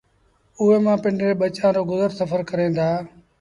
[0.59, 2.89] اُئي مآݩ پنڊري ٻچآݩ رو گزر سڦر ڪريݩ دآ